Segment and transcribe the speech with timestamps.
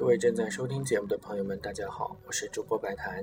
[0.00, 3.22] 各位正在收听节目的朋友们，大家好，我是主播白谈。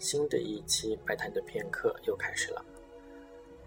[0.00, 2.64] 新的一期白谈的片刻又开始了。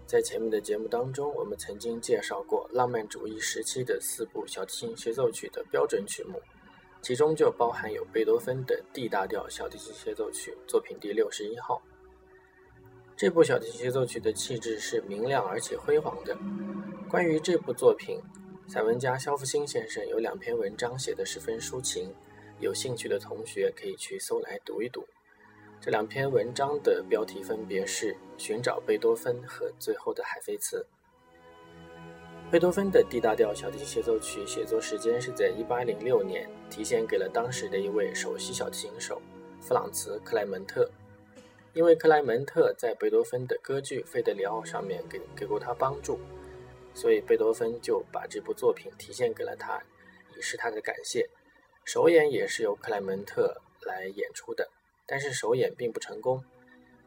[0.04, 6.38] 在前面的节目当中，我们曾经介绍过浪漫主义时期的四部小提琴协奏曲的标准曲目，
[7.00, 11.80] 其中就包含有贝多芬的 D 大调小提琴协奏曲作品第六十一号。
[13.16, 16.36] 这部小提琴协奏曲的气质是明亮而且辉煌的。
[17.08, 18.20] 关于这部作品，
[18.68, 22.14] 散文家肖复兴先生有两篇文章写得十分抒情，
[22.60, 25.06] 有兴趣的同学可以去搜来读一读。
[25.80, 30.86] 这两篇文章的标题分别是《寻找贝多芬》和《最后的海菲茨》。
[32.50, 39.22] 贝多芬的 D 大调小提琴协奏曲写作时间是在1806年，提献给了当时的一位首席小提琴手
[39.60, 40.90] 弗朗茨·克莱门特。
[41.72, 46.18] 因为克莱门特在贝多芬的歌剧《费德里奥》上面给给过他帮助，
[46.92, 49.80] 所以贝多芬就把这部作品提献给了他，
[50.36, 51.30] 以示他的感谢。
[51.92, 54.70] 首演也是由克莱门特来演出的。
[55.08, 56.40] 但是首演并不成功，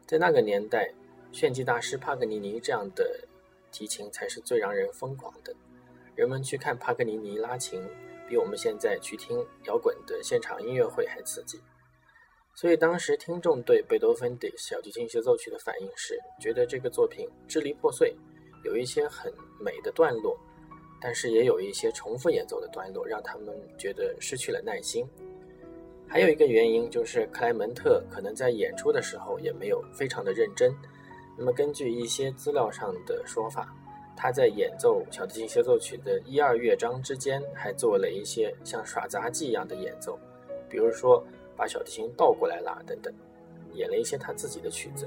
[0.06, 0.92] 在那个年代，
[1.32, 3.18] 炫技大师帕格尼尼这样的
[3.72, 5.56] 提琴才是最让人疯狂的。
[6.14, 7.82] 人们去看帕格尼尼拉琴，
[8.28, 11.58] 比我们现在去听摇滚的现场音乐会还刺激。
[12.54, 18.14] 所以当时听众对贝多芬的小提琴协奏曲的反应是，觉得这个作品支离破碎，
[18.64, 20.38] 有一些很美的段落，
[21.04, 25.04] 但是也有一些重复演奏的段落，让他们觉得失去了耐心。
[26.08, 30.74] 还有一个原因就是克莱门特可能在演出的时候也没有非常的认真。
[31.36, 33.70] 那么根据一些资料上的说法，
[34.16, 40.18] 他在演奏小提琴协奏曲的一二乐章之间还做了一些像耍杂技一样的演奏，
[40.70, 41.22] 比如说
[41.54, 43.12] 把小提琴倒过来拉等等，
[43.74, 45.06] 演了一些他自己的曲子。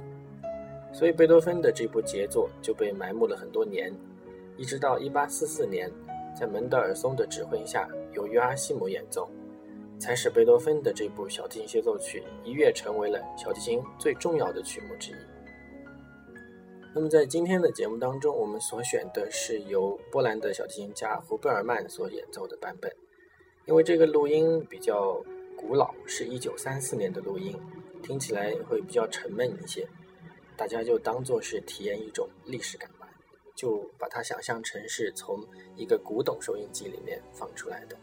[0.94, 3.92] 所以贝多芬的这部杰作就被埋没了很多年，
[4.58, 5.91] 一直到1844年，
[6.38, 9.30] 在门德尔松的指挥下由约阿希姆演奏。
[9.99, 15.15] 才使贝多芬的这部小提琴协奏曲一跃成为了小提琴最重要的曲目之一。
[16.93, 22.95] 那么在今天的节目当中，我们所选的是由波兰的小提琴家胡贝尔曼所演奏的版本，
[23.65, 25.20] 因为这个录音比较
[25.58, 27.59] 古老，是一九三四年的录音，
[28.03, 29.87] 听起来会比较沉闷一些，
[30.55, 32.87] 大家就当做是体验一种历史感，
[33.58, 35.44] 就把它想象成是从
[35.76, 37.98] 一个古董收音机里面放出来的。